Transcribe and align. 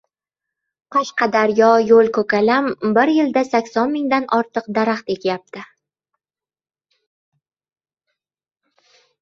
“Qashqadaryoyo‘lko‘kalam” 0.93 2.69
bir 2.97 3.11
yilda 3.17 3.43
sakson 3.49 3.93
mingdan 3.97 4.25
ortiq 4.39 4.71
daraxt 4.79 5.15
ekyapti 5.17 5.67